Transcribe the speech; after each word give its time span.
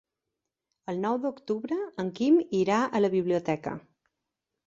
El 0.93 1.01
nou 1.01 1.17
d'octubre 1.25 1.77
en 2.03 2.09
Quim 2.19 2.41
irà 2.61 2.79
a 2.87 3.01
la 3.05 3.13
biblioteca. 3.17 3.75